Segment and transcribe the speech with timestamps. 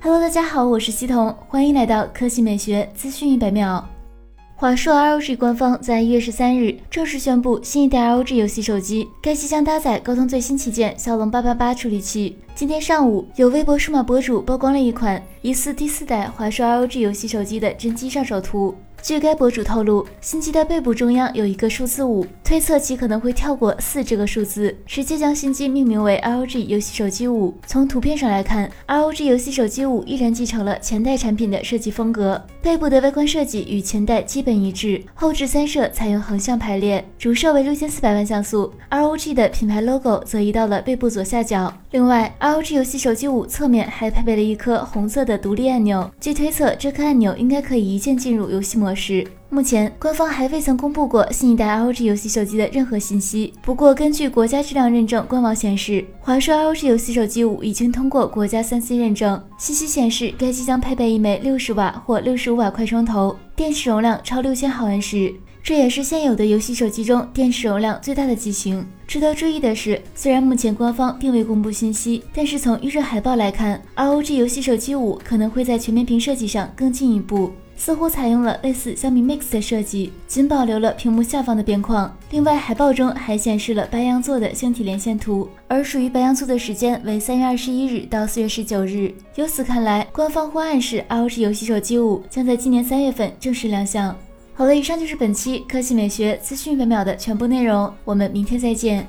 [0.00, 3.84] Hello，大家好，我是西彤，欢迎来到科技美学资讯一百秒。
[4.54, 12.38] 华硕 ROG 官方在一月十三日正式宣布新一代 ROG 游戏手机，该机将搭载高通最新旗舰骁龙八八八处理器。
[12.54, 18.72] 今天上午，有微博数码博主曝光了一款疑似第四代华硕 ROG 游戏手机的真机上手图。
[19.02, 27.54] 据该博主透露，新机的背部中央有一个数字五，推测其可能会跳过四这个数字，直接将新机命名为 ROG 游戏手机五。
[27.66, 41.70] 从图片上来看，ROG 游戏手机五依然继承了前代产品的设计风格，背部的外观设计与前代基本一致，后置三摄采用横向排列，主摄为六千四百万像素，ROG 的品牌 logo 则移到了背部左下角。
[41.90, 48.94] 另外，ROG 游戏手机五侧面还配备了一颗红色的独立按钮，据推测，这颗按钮应该可以一键进入游戏模。
[48.94, 53.54] 式目前官方还未曾公布过新一代 ROG 游戏手机的任何信息。
[53.62, 59.42] 不过，根据国家质量认证官网显示，华硕 ROG 游戏手机五已经通过国家三 C 认证。
[59.58, 68.86] 信息显示，该机将配备一枚六十瓦或六十五瓦快充头，电池容量超六千毫安时，这也是现有的游戏手机中电池容量最大的机型。
[69.06, 77.50] 值得注意的是，虽然目前官方并未公布信息，但是从预热海报来看，ROG 游戏手机五可能会在全面屏设计上更进一步。
[77.78, 82.14] 似乎采用了类似小米 Mix 的设计，仅保留了屏幕下方的边框。
[82.32, 89.14] 另外，海报中还显示了白羊座的星体连线图，而属于白羊座的时间为三月二十一日到四月十九日。
[89.36, 94.14] 由此看来，官方或暗示 ROG 游戏手机五将在今年三月份正式亮相。
[94.52, 99.06] 好了，以上就是本期科技美学资讯一百秒的全部内容，我们明天再见。